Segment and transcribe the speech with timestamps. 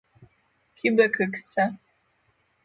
[0.77, 1.63] Kubo Kutxa.